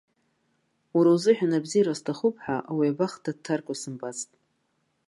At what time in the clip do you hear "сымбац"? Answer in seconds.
3.81-4.19